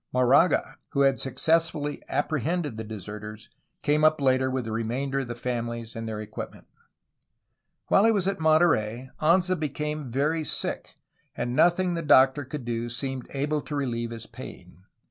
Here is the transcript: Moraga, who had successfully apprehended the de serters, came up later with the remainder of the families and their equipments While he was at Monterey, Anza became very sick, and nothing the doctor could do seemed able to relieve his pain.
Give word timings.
Moraga, 0.11 0.77
who 0.93 1.01
had 1.01 1.19
successfully 1.19 2.01
apprehended 2.09 2.75
the 2.75 2.83
de 2.83 2.95
serters, 2.95 3.49
came 3.83 4.03
up 4.03 4.19
later 4.19 4.49
with 4.49 4.65
the 4.65 4.71
remainder 4.71 5.19
of 5.19 5.27
the 5.27 5.35
families 5.35 5.95
and 5.95 6.09
their 6.09 6.19
equipments 6.19 6.71
While 7.85 8.05
he 8.05 8.11
was 8.11 8.25
at 8.25 8.39
Monterey, 8.39 9.11
Anza 9.21 9.59
became 9.59 10.09
very 10.09 10.43
sick, 10.43 10.97
and 11.37 11.55
nothing 11.55 11.93
the 11.93 12.01
doctor 12.01 12.43
could 12.45 12.65
do 12.65 12.89
seemed 12.89 13.27
able 13.35 13.61
to 13.61 13.75
relieve 13.75 14.09
his 14.09 14.25
pain. 14.25 14.85